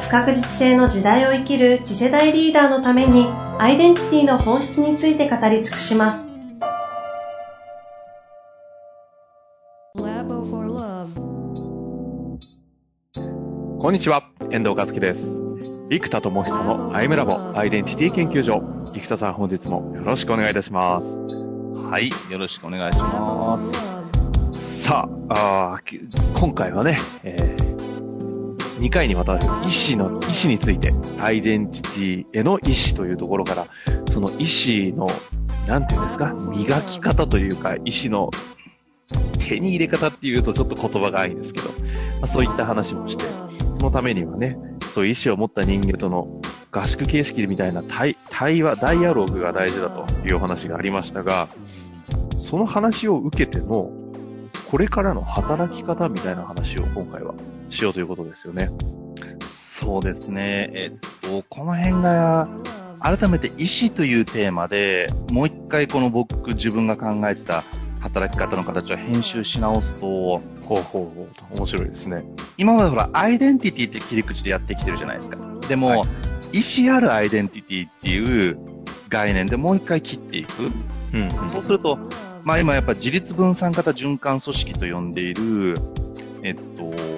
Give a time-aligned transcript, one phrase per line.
[0.00, 3.26] 不確実性の時代を生きる次世代リーダーのために
[3.58, 6.24] アイデンティティの本質について語り尽くします。
[13.80, 15.24] こんにちは、遠藤和樹です。
[15.90, 18.62] 生田智久のアイムラボアイデンティティ研究所。
[18.92, 21.06] 生田さん本日もよろしくお願いいたします。
[21.90, 23.72] はい、よろしくお願いします。
[24.82, 25.80] さあ、あ
[26.38, 27.67] 今回はね、えー
[28.78, 33.66] 2回にわたる意思の、意思について、アイデンティティへの意思というところから、
[34.12, 34.44] その意
[34.92, 35.08] 思の、
[35.66, 38.30] なんていうんですか、磨き方というか、意思の
[39.38, 41.74] 手に入れ方っていうとちょっと言葉がないんですけど、ま
[42.22, 43.24] あ、そういった話もして、
[43.72, 44.56] そのためにはね、
[44.94, 51.48] そういう意思を持った人間との合宿形式みたいな対対話、ダイアログが大事だというお話がありましたが、
[52.36, 53.90] その話を受けての、
[54.70, 57.34] これからの働き方みたいな話を今回は
[57.78, 58.70] しようということですよね。
[59.46, 60.70] そうですね。
[60.74, 62.48] えっと、この辺が、
[63.00, 67.62] 改めて意思というテーマで、もう一回この僕、自分が考えてた
[68.00, 72.24] 働き方の形を編集し直すと、ほうほうほう面白いですね。
[72.56, 75.38] 今までほら、アイデンティティって切り口でやってきてるじゃないですか。
[75.68, 76.00] でも、はい、
[76.58, 78.58] 意思あるアイデンティティっていう
[79.08, 80.70] 概念でもう一回切っていく。
[81.14, 81.96] うん、そうすると、
[82.42, 85.74] まあ今やっぱ自立分散型循環組織と呼んでいる、
[86.42, 87.17] えっと、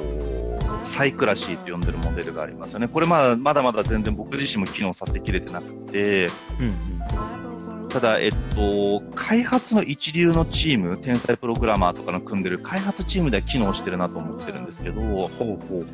[0.91, 2.89] サイクラシーと呼んでるモデルがありますよね。
[2.89, 6.27] これまあ、まだまだ全然僕自身も機能させきれてなくて、
[6.59, 15.87] うんうん、ただ、えっと、開発の一流のチーム、天才プログラマーとかの組んでる開発チームでは機能してるなと思ってるんですけど、ほうほうほうほう。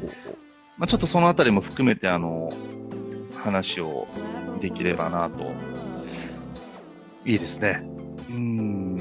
[0.78, 2.50] まあ、ちょっとそのあたりも含めて、あの、
[3.36, 4.08] 話を
[4.60, 5.52] できればなと。
[7.24, 7.82] いいですね。
[8.30, 8.96] うん。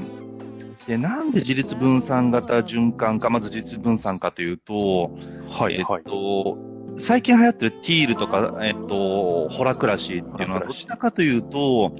[0.86, 5.10] で、なんで自立分散型循環か、まず自立分散かというと、
[5.56, 6.58] はい、えっと、
[6.98, 11.92] 最近流行ってるティールとか、えっと、ホラクラシーっていうのは、どちらかというと、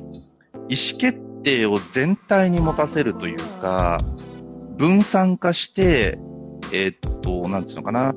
[0.69, 3.97] 意思決定を全体に持たせるというか、
[4.77, 6.19] 分散化して、
[6.73, 8.15] えっと、なんていうのかな、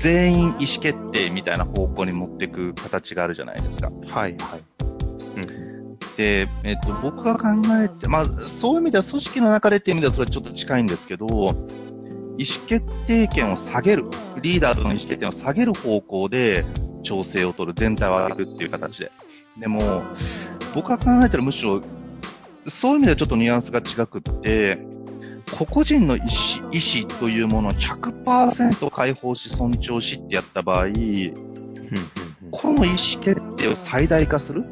[0.00, 3.90] 全員意思決定みたいな方向に持っていく形があるじゃないですか。
[3.90, 4.64] はい、はい。
[6.16, 7.48] で、えっと、僕が考
[7.82, 8.24] えて、まあ、
[8.60, 11.26] そういう意味では組織の中でっていう意味ではそれちょっと近いんですけど、
[12.36, 14.04] 意思決定権を下げる、
[14.40, 16.64] リーダーとの意思決定を下げる方向で
[17.02, 19.12] 調整を取る、全体を上げるっていう形で。
[19.58, 20.02] でも、
[20.74, 21.82] 僕が考えたらむしろ、
[22.66, 24.78] そういう意味ではちょっとニュアンスが違くって、
[25.56, 26.28] 個々人の意思
[26.72, 30.86] 意思というものを100%解放し尊重しってやった場合、
[32.50, 34.62] この意思決定を最大化する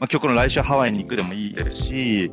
[0.00, 2.32] まあ、今日この来週ハワイに行くでもいいですし、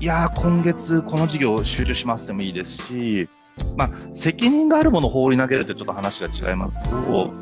[0.00, 3.28] いやー、今月この事業を集中しますでもいいですし、
[3.76, 7.32] まあ、責任があるものを放り投げるとちょっと話が違いますけど、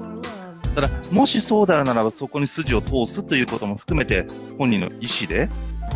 [0.74, 4.26] ただ、もしそうであるならばそこに筋を通すということも含めて、
[4.58, 5.48] 本人の意思で、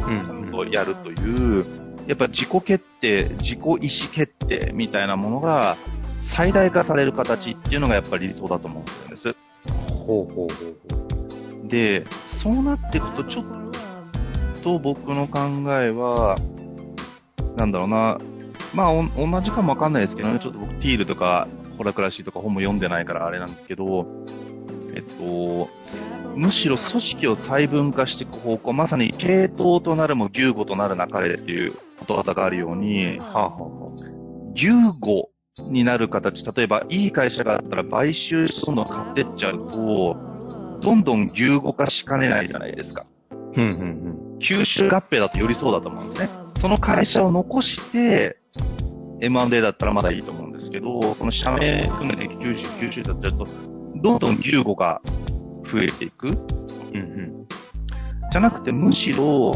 [0.07, 1.65] うん、やるという、
[2.07, 3.79] やっぱ自己決定、自己意思
[4.13, 5.77] 決定みたいなものが
[6.23, 9.35] 最大化される形っていうのがやっぱり理想だと思うんです。
[9.91, 11.69] ほうほうほうほう。
[11.69, 13.66] で、そうなっていくと、ちょっ
[14.67, 15.39] と僕の考
[15.81, 16.37] えは、
[17.57, 18.19] なんだろうな、
[18.75, 21.47] まあ、同じかもわかんないですけどね、ちょっと僕、ティールとか、
[21.79, 24.09] ホラクラシーとか本も読んでないからあれなんですけど、
[24.93, 25.69] えっと、
[26.35, 40.17] むしろ組織を細分化していく方向、まさに系統となるも牛語となるなかれっていうことわざがあるように、はあはあ、牛語になる形、例えばいい会社があったら買収してどんどん買ってっちゃうと、
[40.81, 43.07] どんどん牛語化しかねないじゃないですか。
[43.31, 44.26] うんうんうん。
[44.41, 46.29] 吸収合併だとよりそうだと思うんですね。
[46.59, 48.39] その会社を残して、
[49.21, 53.47] M&A だったらまだいいと思うんですけど、その社名含めて吸収、吸収だったらと、
[53.97, 55.01] どんどん牛語が
[55.71, 56.29] 増えていく。
[56.29, 57.47] うんうん。
[58.31, 59.53] じゃなくて、むしろ、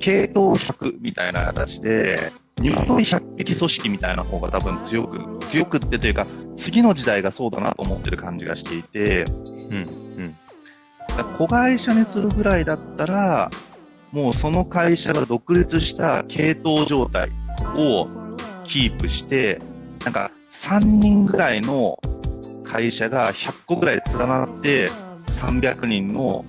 [0.00, 6.26] 系統100みたいな形で、鶏100匹組織みたいな方が多分強く、強くってというか、
[6.56, 9.24] 次の時代がそうだなと思ってる感じがしていて、
[9.70, 9.82] うん、う
[10.22, 10.36] ん。
[11.38, 13.50] 子会社にするぐらいだったら、
[14.12, 17.30] もうその会社が独立した系統状態
[17.76, 18.08] を
[18.64, 19.60] キープして、
[20.04, 21.98] なんか3人ぐらいの
[22.64, 24.88] 会社が100個ぐらい連なって、
[25.28, 26.44] 300人の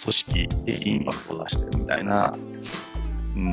[0.00, 2.36] 組織でインパクトを出してるみたいな、
[3.34, 3.52] うん、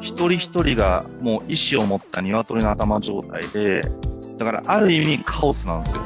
[0.00, 3.80] 一人一人がもう意志を持った鶏の頭状態で、
[4.38, 6.02] だからある意味カオスなんですよ。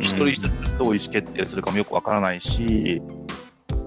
[0.00, 0.48] 一人一人
[0.78, 3.00] どう意思決定するかもよくわからないし、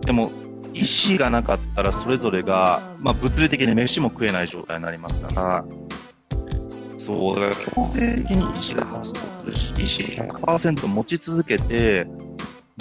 [0.06, 0.32] でも、
[0.80, 5.66] 意思がなかったらそれぞれが、まあ物理的に飯も食えない状態になりますから、
[6.98, 9.56] そう、だから強制的に意思が発動する
[9.86, 12.08] し、意思100%持ち続けて、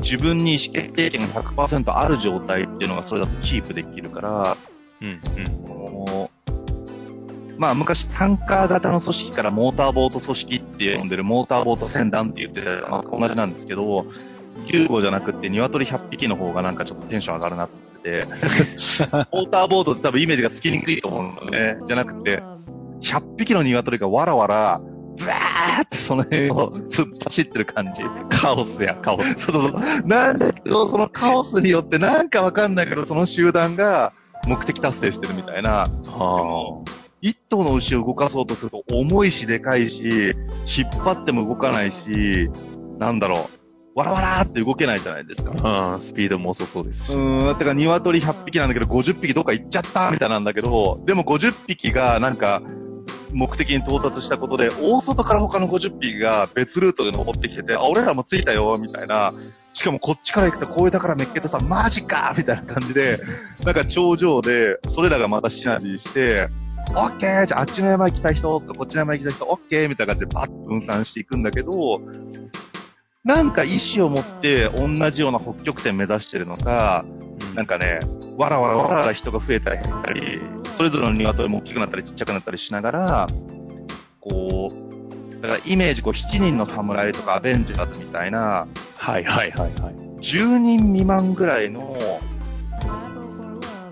[0.00, 4.56] 自分に意思決定権が100%ある状態っていうのがそれだとキープできるから、
[5.00, 5.18] うん、うん。
[7.58, 14.06] まあ昔タンカー型の組織からモーターボート組織って呼んでるモーターボート船団って言ってたのと同じなんですけど、
[14.66, 18.26] 9号じゃなくて鶏100匹の方がなんかちょっとテンション上がるなっててて、
[19.32, 21.78] モーターボートって多分イメージがつきにくいと思うんですよね。
[21.86, 22.42] じゃなくて、
[23.00, 24.80] 100匹の鶏がわらわら、
[25.16, 28.02] ブワーってその辺を突っ走ってる感じ。
[28.30, 29.34] カオスや、カオス。
[29.34, 29.80] そうそうそう。
[30.06, 34.12] なんだけど、そのカオスによってなんかわかんないけど、その集団が
[34.46, 36.84] 目的達成してるみたいな、は
[37.20, 40.34] 一頭の牛を動かそうとすると重いしでかいし、
[40.66, 42.48] 引っ張っても動かないし、
[42.98, 43.57] なんだろう、
[43.98, 45.52] わらわらって動けないじゃないですか。
[45.64, 45.96] あ。
[45.96, 47.12] うん、スピードも遅そうですし。
[47.12, 52.62] うーん、てか鶏100匹なんだけど50匹どっか行っちゃったみたいなんだけど、でも50匹がなんか、
[53.32, 59.34] 目的に到達したことで、大外から他の50匹が別ルートで登ってきてて、あ、俺らも着いたよ、みたいな。
[59.72, 63.20] しかもこっちから行くとこういうだからめっけてさ、マジかみたいな感じで、
[63.64, 66.48] なんか頂上で、それらがまたシナジーして、
[66.94, 72.00] オッケーじゃああっちの山行きたい人とこっちの山行きたい人、オッケーみたいな感じでバッと分散していくんだけど、
[73.24, 77.04] なんか意志を持って同じような北極点目指してるのか、
[77.54, 77.98] なんかね、
[78.36, 80.40] わらわらわらわら人が増えたり減ったり、
[80.76, 83.26] それぞれの鶏も大きくなったりちっちゃくなったりしながら、
[84.20, 88.66] こう、だからイメージこう7人の侍とかアベンジャーズみたいな、
[88.96, 89.94] はいはいはいはい。
[90.20, 91.96] 10人未満ぐらいの、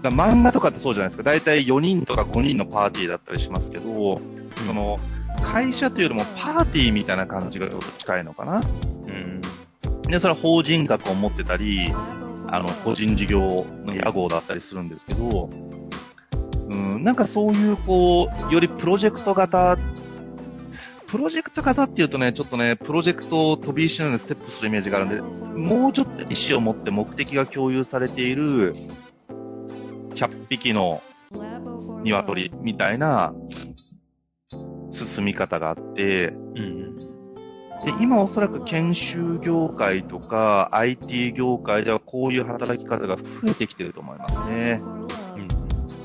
[0.02, 1.22] だ漫画とかってそうじゃないですか。
[1.24, 4.20] だいたい4人とか5人のパーティーだったりしますけど、
[4.66, 4.98] その、
[5.42, 7.68] 会社というよりもパーティーみたいな感じが
[7.98, 8.60] 近いのかな。
[9.06, 9.40] うん。
[10.02, 11.92] で、それは法人格を持ってたり、
[12.48, 15.50] あの、個人事業の屋号だったりするんですけど、
[16.68, 19.78] うん、なんかそういう、こう、よりプロジェクト型、
[21.06, 28.74] プロジェクト型っていうとね、ちょっとね、プロジェクトを飛び石のようにステップするイメージがあるんで、もうちょっと意思を持って目的が共有されている、
[30.14, 31.02] 100匹の
[32.02, 33.34] 鶏みたいな
[35.16, 36.98] 進み方があって、うん。
[36.98, 37.04] で、
[38.00, 44.80] 今おそらく研修業界とか IT 業界ではこういう働き方が増えてきてると思いますね。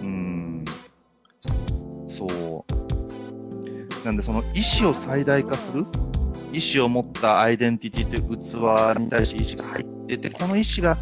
[0.01, 0.03] うん。
[0.03, 0.65] うん。
[2.07, 4.05] そう。
[4.05, 5.85] なんでその意思を最大化する
[6.51, 10.97] 意思を持ったアイデンティティという器に対して意思が入ってて、この意思が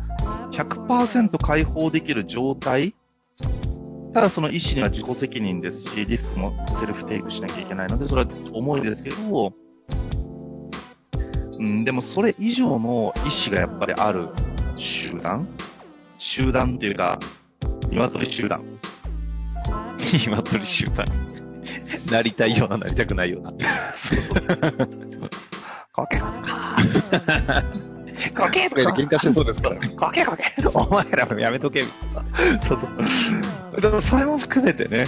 [0.52, 2.94] 100%解放できる状態
[4.14, 9.54] ただその意思には自己責任ですし、リスクもセルフテイクしなきゃいけないので、それは重いですけど、
[11.60, 14.30] うん、でもそれ以上の意思がやっぱりある
[14.76, 15.48] 集団
[16.18, 17.20] 集団っていうか、
[17.92, 18.64] 鶏集団。
[20.02, 21.06] 鶏集団。
[22.12, 23.52] なりたいような、なりたくないような。
[23.94, 25.30] そうそう。
[25.92, 27.89] コケコケ
[28.40, 29.90] コケとかで喧嘩してそうですからね。
[29.90, 30.44] コケコケ
[30.74, 31.84] お前らもやめとけ。
[31.84, 31.92] そう
[32.70, 32.76] そ
[33.78, 33.82] う。
[33.82, 35.06] でもそれも含めてね、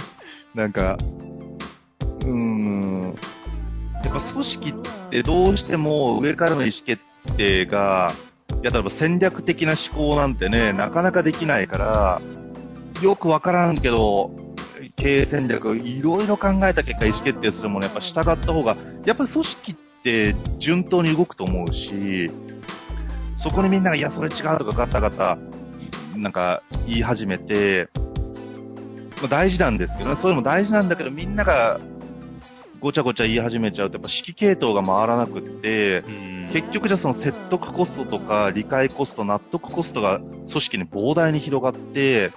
[0.54, 0.96] なんか、
[2.22, 3.16] うーん、
[4.04, 4.74] やっぱ組織っ
[5.10, 7.02] てどうしても上からの意思決
[7.36, 8.12] 定が、
[8.62, 12.20] いや、例えば戦略的な思考なんてね、なかなかできないから、
[13.02, 14.30] よくわからんけど、
[14.96, 22.30] 経営戦略いろいろ考えた結果意思決定するものやっぱ従った方が、やっぱり組織って順当に動くと思うし、
[23.42, 25.36] そこにみんなが、いや、それ違うとかガタガタ、
[26.16, 27.88] なんか言い始めて、
[29.20, 31.80] まあ、大事なんですけどね、それも大事なんだけど、みんなが
[32.78, 36.04] ごちゃごちゃ言い始めちゃうと、やっぱ指揮系統が回らなくって、
[36.52, 42.30] 結局じゃあその説得コストとか理解コスト、納得コストが組織に膨大に広がって、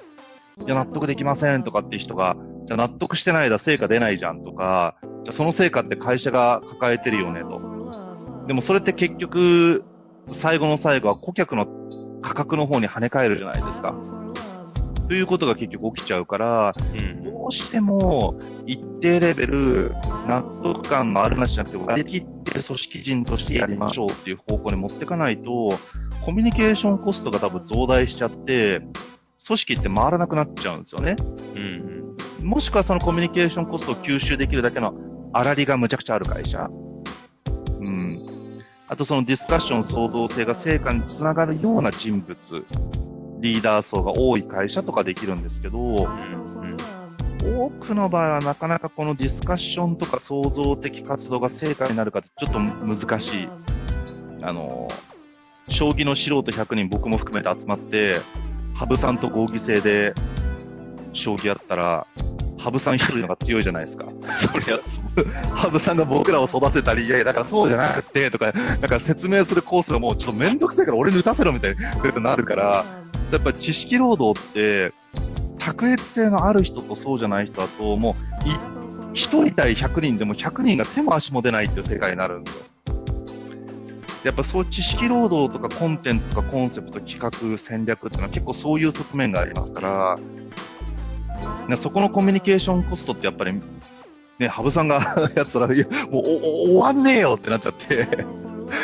[0.65, 2.35] いや、納得できませんとかっていう人が、
[2.65, 7.61] じゃあ納得してないだ、成果出ないじゃんとか、じゃあその成果って会社が抱えてるよねと。
[8.47, 9.83] でもそれって結局、
[10.27, 11.67] 最後の最後は顧客の
[12.21, 13.95] 価格の方に跳ね返るじゃないですか。
[15.07, 17.23] ということが結局起きちゃうから、うん。
[17.23, 19.91] どうしても一定レベル
[20.27, 25.69] 納得感のあるなしじゃなくて割り切って組織人としてやりましょうっていう方向に持っていかないと、
[26.21, 28.81] コミュニケーションコストが多分増大しちゃって、
[29.45, 31.15] 組織って回らなくなっちゃうんですよね。
[31.55, 32.47] うん。
[32.47, 34.95] もしくはそのコミュニケーションコストを吸収できるだけの
[35.33, 36.67] 粗利がむちゃくちゃある会社。
[38.87, 42.65] あとそのディスカッション創造性が成果につながるような人物、
[43.39, 46.07] リーダー層が多い会社とかできるんですけど、
[47.43, 53.49] 多くの場合はなかなかこのディスカッションとか創造的活動が成果になるかってちょっと難しい。
[54.41, 54.87] あの、
[55.69, 58.19] 将棋の素人100人僕も含めて集まって、
[58.75, 60.13] 羽生さんと合議制で
[61.13, 62.07] 将棋やったら、
[62.65, 64.05] 羽生さん一人のが強いじゃないですか。
[64.53, 64.79] そりゃ、
[65.53, 72.85] 羽生さんが僕らを育てたり、いやいや、だからそうじゃなくて、とか、なんか説明するコースがもうちょっとめんどくさいから俺に打たせろみたいになるから、
[73.31, 74.93] やっぱり知識労働って、
[75.59, 78.53] 卓越性のある人とそうじゃない人だと、もう、い
[79.13, 82.63] 一人対100人でも100人が手も足も出ないっていう世界になるんですよ。
[84.25, 90.19] やっぱそう知識労働とかコンテンツとかコンセプト、企画、戦略っていうのは結構そういう側面がありますから、
[91.77, 93.53] そこのコミュニケーションコストってやっぱり、
[94.39, 95.77] ね、羽生さんが やつら、もう
[96.13, 96.21] おお
[96.65, 98.07] 終わんねえよってなっちゃって、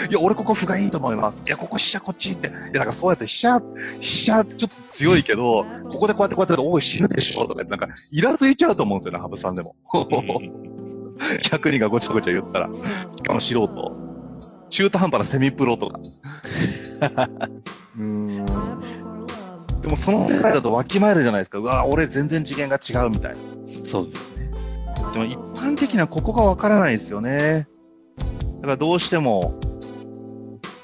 [0.10, 1.42] いや、俺ここ歩がいいと思います。
[1.46, 2.48] いや、ここ飛車こっちって。
[2.48, 3.62] いや、なんかそうやって飛車、
[4.00, 9.76] 飛車ちょっと強いけど、ここでこうやってこうやってやると、おい、死ぬでしょとか言って、なんか、イラついちゃうと思うんですよね、羽生さんでも。
[11.44, 12.70] 100人がごちゃごちゃ言ったら。
[13.16, 14.12] しかも素人。
[14.70, 16.00] 中途半端なセミプロとか。
[17.98, 18.46] うーん。
[19.82, 21.58] でもその世界だとわきまえるじゃないですか。
[21.58, 23.38] うわ、俺全然次元が違うみたいな。
[23.90, 24.52] そうですね。
[25.14, 27.68] でも一般的にはここがわからないですよね。
[28.58, 29.60] だからどうしても、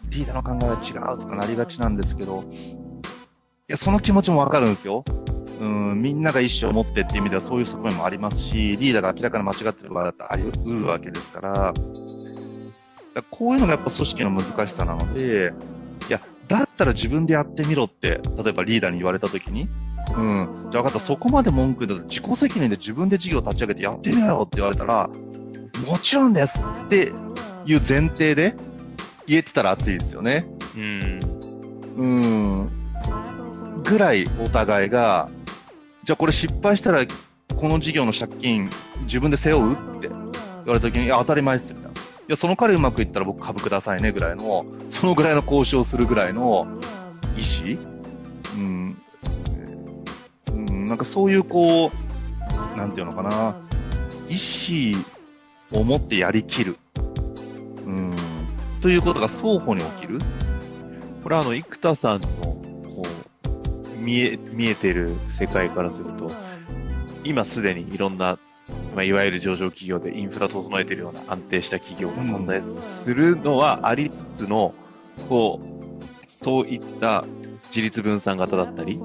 [0.09, 2.43] リーダーの考えは違うとかなりがちなんですけど、
[3.69, 5.03] いや、その気持ちもわかるんですよ。
[5.59, 11.73] うん、みんなが意思を持ってっていう意味ではそういう側面もありますし、リーダーが明らかに間違ってる場合だってあり得るわけですから、だか
[13.15, 15.53] らこういうのがやっぱ組織の難しさなので、
[16.47, 19.67] だったら自分でやってみろって、例えばリーダーに言われたときに、
[20.15, 20.67] うん。
[20.71, 25.09] じゃあ分かった、そこまで文句言うんだったら自己責任で自分で事業立ち上げてやってみろよって言われたら、
[25.87, 27.11] もちろんですって
[27.65, 28.55] いう前提で
[29.27, 30.45] 言えてたら熱いですよね。
[30.75, 31.19] うん。
[31.97, 32.69] うん。
[33.83, 35.29] ぐらいお互いが、
[36.03, 37.05] じゃあこれ失敗したら
[37.55, 38.69] この事業の借金
[39.03, 40.19] 自分で背負うって言
[40.67, 41.77] われた時に、いや当たり前ですよ。
[41.77, 44.65] みたいないや、その彼うまくいったら僕株くださいねぐらいの、
[44.99, 46.65] そのぐらいの交渉するぐらいの
[47.35, 47.79] 意思
[48.55, 49.01] うん。
[50.51, 51.91] うん、なんかそういうこ
[52.73, 53.55] う、なんていうのかな、
[54.27, 54.95] 意
[55.71, 56.77] 思を持ってやりきる。
[57.85, 58.15] うん。
[58.81, 60.17] ということが双方に起きる。
[61.21, 63.03] これはあの、生田さんの、こ
[63.99, 66.31] う、見え、見えてる世界からすると、
[67.23, 68.39] 今すでにいろんな、
[68.95, 74.73] まあ、いわゆる上場企業でインフラ整えてるような安定した企業が存在するのはありつつの、
[75.29, 77.25] こう、そういった
[77.69, 79.00] 自立分散型だったり、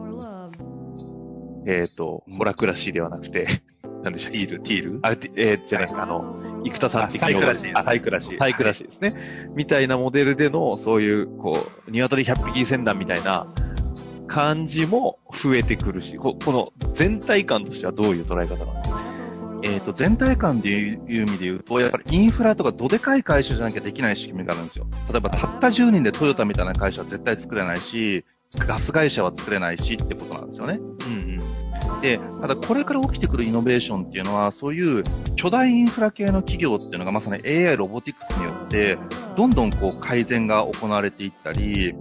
[1.66, 3.46] えっ、と、ホラクラシーではなくて、
[4.02, 4.98] なんでしょう、ティール、ティール？
[5.02, 7.72] あれえー、じゃなくて、あの、生田さんってサイクラシー。
[7.74, 8.38] あサイクラシー。
[8.38, 9.10] サイクらしいですね。
[9.54, 13.46] みたいなモデルでの、そういう、こう、鶏100匹船団みたいな
[14.26, 19.01] 感じも増えてくるし、ここの全体感としてはどういう捉え方なんですか？
[19.62, 24.86] えっ、と、全体感でいう意味で言うと、やっぱりインフラとかどでかい会社じゃなきゃできない仕組みがあるんですよ。
[25.10, 28.24] 例えば、たった10人でトヨタみたいな会社は絶対作れないし、
[28.58, 30.78] ガス会社は作れないしってことなんですよね。
[31.06, 31.22] うん
[32.02, 35.04] で、ただこれから起きてくるイノベーションっていうのは、そういう
[35.36, 38.98] 巨大インフラ系の企業っていうのがまさに AI ロボティクスによって、
[39.36, 41.94] どんどんこう改善が行われていったり、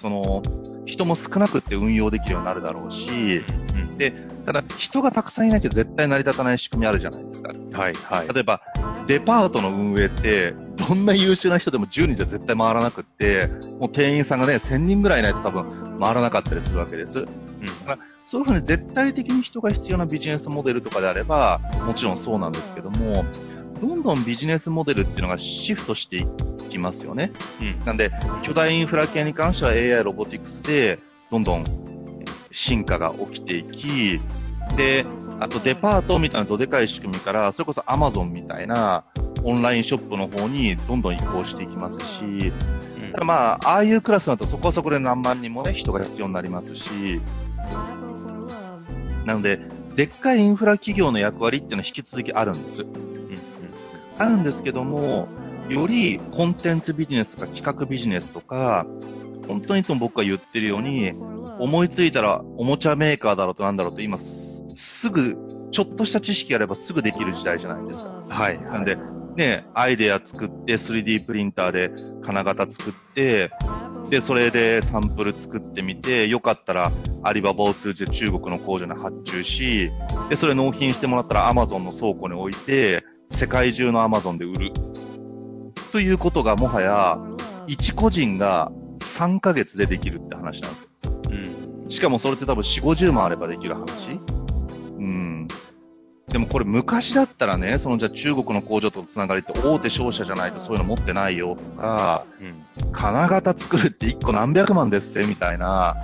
[0.00, 0.42] その、
[0.86, 3.80] 人も少なくって運用できるようになるだろうし、うん。
[3.80, 3.98] うん。
[3.98, 4.14] で、
[4.50, 7.52] ただ人がたくさんいなきゃ絶対成り立たない仕組みあるじゃないですか。
[7.72, 8.34] はい、はい。
[8.34, 8.60] 例えば、
[9.06, 17.20] デパートの運営って、どんな優秀な人でも10人じゃ絶対回らなくって、もう店員さんがね、1000人ぐらいいないと多分回らなかったりするわけです。
[17.20, 17.28] うん。
[18.26, 23.24] そういうふうに絶対的に人が必要なビジネスモデルとかであれば、もちろんそうなんですけども、
[23.80, 26.26] どんどんビジネスモデルっていうのがシフトしてい
[26.70, 27.30] きますよね。
[27.60, 28.10] うんなんで、
[28.42, 30.98] 巨大インフラ系に関しては AI ロボティクスで、
[31.30, 31.89] どんどん
[32.50, 34.20] 進化が起きていき、
[34.76, 35.04] で、
[35.40, 39.04] あとデパートみたいなどでかい仕組みから、それこそ Amazon みたいな
[39.42, 42.52] オンラインショップの方にどんどん移行していきますし、
[43.12, 47.20] ただまあ、ああいうクラスだとそこはそこで何万人もね、人が必要になりますし、
[49.24, 49.60] なので、
[49.96, 52.82] でっかいインフラ企業の役割っていうのは引き続きあるんです。
[52.82, 52.88] うん。
[54.18, 55.28] あるんですけども、
[55.68, 58.86] よりコンテンツビジネスとか企画ビジネスとか、
[59.50, 61.12] 本当にいつも僕が言ってるように、
[61.58, 65.36] 思いついたらおもちゃメーカーだろうとなんだろうと今すすぐ、
[65.72, 68.22] ちょっとした知識があればすぐできる時代じゃないですか。
[68.28, 68.60] はい。
[68.60, 68.98] なんで、
[69.36, 71.90] ね、アイデア作って、3D プリンターで
[72.22, 73.50] 金型作って、
[74.10, 76.92] で、それでサンプル作ってみて、よかったら
[77.22, 79.90] アリババを通じて中国の工場に発注し、
[80.28, 84.72] で、それ納品してもらったら Amazon の倉庫に置いて、世界中の Amazon で売る。
[85.92, 87.18] ということがもはや、
[87.66, 90.90] 一個人が3ヶ月でできるって話なんですよ。
[91.30, 91.90] うん。
[91.90, 94.20] しかもそれって多分4、50万あればできる話
[94.98, 95.48] うん。
[96.28, 102.92] でもこれ昔だったらね、そのじゃあ中国の工場とのつながりって大手商社じゃないとそういうの持ってないよとか、うん。
[102.92, 105.96] 金型作るって1個何百万ですってみたいな、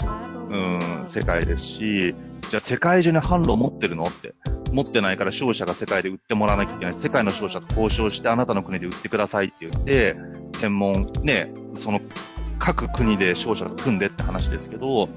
[0.51, 2.15] うん、世界ですし、
[2.51, 4.35] じゃあ世界中に販路持ってるのって。
[4.73, 6.95] 持ってないから商社が世界で売ってもらわなきゃいけない。
[6.95, 10.17] 世界の商社と交渉してあなたの国で売ってくださいって言って、
[10.55, 12.01] 専門、ね、その
[12.59, 15.09] 各国で商社組んでって話ですけど、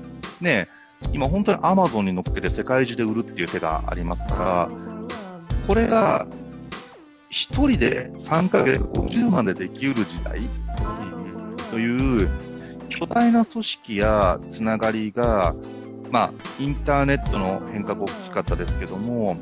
[0.42, 0.68] ね、
[1.14, 4.70] 今本当にアマゾンに乗っけて世界中で売るっていう手がありますから、
[5.68, 6.28] これが
[7.30, 10.42] 一人で3ヶ月50万でできうる時代。
[11.72, 12.30] という
[12.90, 15.56] 巨大な組織やつながりが、
[16.12, 19.38] まあ、インターネットの変革大きかったですけども、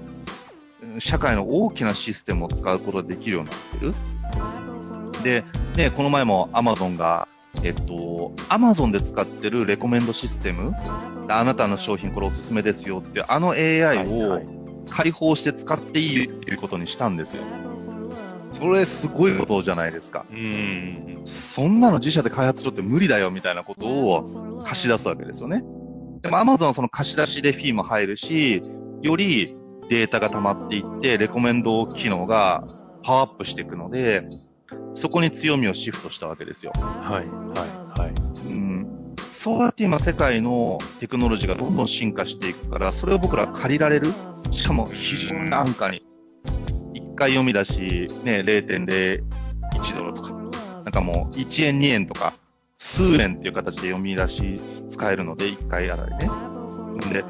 [1.00, 3.56] 社会の大きなシステムを使うことができるようにな
[3.92, 5.24] ってる。
[5.24, 5.44] で、
[5.76, 7.28] ね、この前も Amazon が、
[7.64, 10.74] えっと、Amazon で使ってるレコメンドシステム、
[11.28, 14.48] あなたの商品これおすすめですよって、あの AI はいをはい
[14.90, 17.44] 開放して使っていいっていうことにしたんですよ。
[18.54, 20.26] それすごいことじゃないですか。
[20.32, 21.22] うん。
[21.26, 25.64] そんなの自社で開発しろって無理だよみたいなことを貸し出すわけですよね。
[26.22, 28.62] でも Amazon はその貸し出しでフィーも入るし、
[29.02, 29.46] より
[29.90, 32.66] データが溜まっていって、レコメンド機能が
[33.04, 34.28] パワーアップしていくので、
[34.98, 36.72] そこに強みをシフトしたわけですよ。
[36.76, 37.28] はい。
[37.60, 37.66] は
[37.98, 38.02] い。
[38.02, 38.14] はい。
[38.48, 38.88] うん。
[39.32, 44.12] そうやって今世界のテクノロジーがどんどん進化していくから、それを僕ら借りられる
[44.50, 46.04] しかも非常に安価に。
[46.96, 49.24] 一回読み出し、ね、0.01
[49.96, 52.34] ドルとか、なんかもう1円2円とか、
[52.80, 54.58] 数円っていう形で読み出し
[54.90, 56.26] 使えるので、一回あたりね。
[56.26, 57.24] なんで、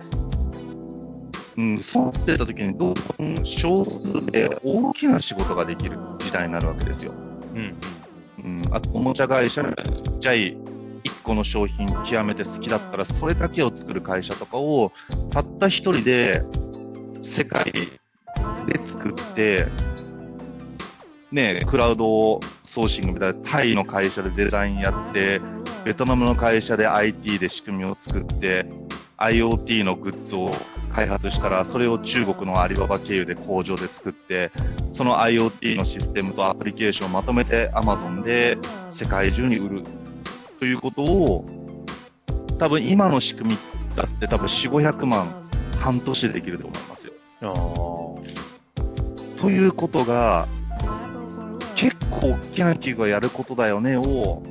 [1.57, 7.13] うん、そうなってた時にどんどん少数で大きな仕事ができる時代になるわけですよ。
[7.57, 8.61] うん。
[8.71, 10.57] あと、おもちゃ会社がちっちゃい
[11.03, 14.91] 一個の商品極めて好きだったら、それだけを作る会社とかを、
[15.31, 16.43] たった一人で
[17.23, 19.67] 世界で作って、
[21.32, 25.41] ね、クラウドソーシングみたいなタイの会社でデザインやって、
[25.84, 28.65] ベトナムの会社で IT で仕組みを作って、
[29.17, 30.51] IoT のグッズを
[30.93, 34.51] 開発したら、それを中国のアリババ経由で工場で作って、
[34.97, 38.57] その IoT のシステムとアプリケーションをまとめて Amazon で
[38.89, 39.83] 世界中に売る
[40.60, 41.45] ということを、
[42.57, 43.57] 多分今の仕組み
[43.95, 47.13] だって多分4、500万半年でできると思いますよ。
[49.39, 50.47] ということが、
[51.75, 54.41] 結構大きな企業がやることだよねを、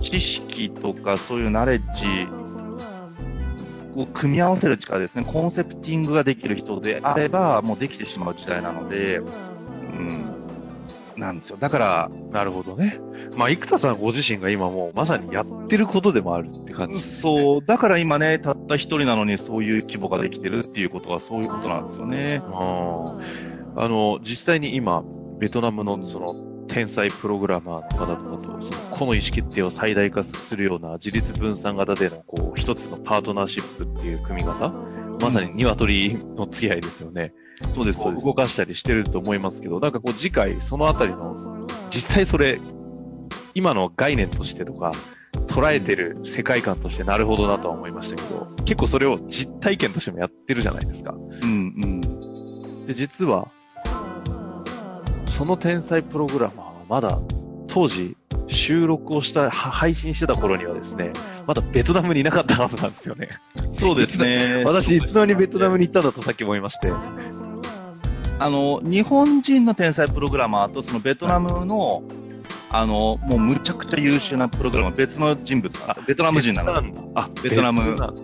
[0.00, 2.28] 知識とかそういうナレッジ
[4.00, 5.24] を組み合わせる力ですね。
[5.24, 9.20] コンセプティングができる人であれば、もうできてしまう時代なので、
[9.96, 11.56] うん、なんですよ。
[11.58, 13.00] だから、なるほどね。
[13.36, 17.22] まあ、生田さんご自身が今もうまさにやってることでもあるって感じですね。
[17.22, 22.40] そう、だから今ね、たった一人なのにそういう規模ができてるっていうことはそういうことなんですよね。
[22.44, 23.04] あ
[23.76, 25.04] ああの、実際に今、
[25.38, 26.34] ベトナムのその、
[26.68, 34.72] 天才プログラマーの方とかと、その個の意思決定を最大化するような自立分散型での、こう、一つのパートナーシップっていう組み方
[35.20, 37.32] まさに鶏の付き合いですよね。
[37.74, 38.34] そうです、そうです動。
[38.34, 42.60] かしたりしてると思いますけど、なんかこう次回そのあたりの、実際それ、
[43.54, 44.92] 今の概念としてとか、
[45.46, 51.12] 捉えてる世界観としてなるほどなとは思いましたけど、結構それを実体験としてもやってるじゃないですか。
[51.12, 52.00] うん、うん。
[52.86, 53.48] で、実は、
[55.36, 57.18] その天才プログラマーはまだ
[57.68, 58.16] 当時
[58.48, 61.12] 収録をした、は配信してた頃にはですね、
[61.46, 63.28] まだベトナムにいなかったはずなんですよね。
[63.70, 64.64] そうですね。
[64.66, 66.90] 私、いつの間にベトナムに行ったんだとさっき思いまして。
[68.38, 72.02] あの、日本人の天才プログラマーとそのベトナムの、
[72.70, 76.04] あの、もうむちゃくちゃ優秀なプログラマー、別の人物なんですよ。
[76.06, 76.80] ベトナム人なの。
[76.80, 77.02] んだ。
[77.14, 78.18] あ、ベトナムベトナム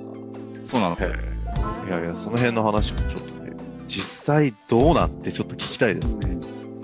[0.64, 1.10] そうなんですよ。
[1.88, 3.52] いやいや、その辺の話もちょっとね、
[3.88, 6.36] 実際どうなんてちょっと聞きたいですね。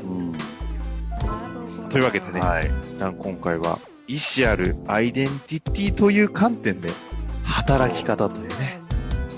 [0.04, 1.88] うん。
[1.90, 2.70] というわけでね、はい。
[2.84, 6.90] 一旦今回は、意思あるアイデンティティという観点で、
[7.44, 8.80] 働き方というね、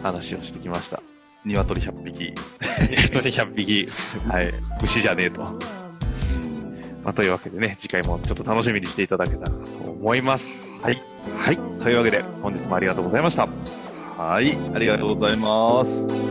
[0.02, 1.02] 話をしてきました。
[1.44, 2.34] 鶏100匹。
[3.12, 3.86] 本当に100匹、
[4.28, 5.42] はい、牛じゃねえと。
[7.02, 10.50] まあ、というわけでね、次回もちょっと楽しみにしていただけたらなと思います。
[10.82, 10.98] はい。
[11.38, 11.56] はい。
[11.82, 13.48] というわけで、本日もありがとうございました。
[14.18, 14.56] はい。
[14.74, 16.29] ありがとうございます。